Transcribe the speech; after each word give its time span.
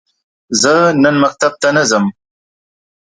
زه 0.61 0.73
نن 1.01 1.15
مکتب 1.23 1.53
ته 1.61 1.69
نه 1.75 1.83
ځم. 1.89 2.05